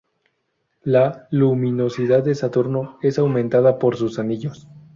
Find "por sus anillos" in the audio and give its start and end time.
3.77-4.67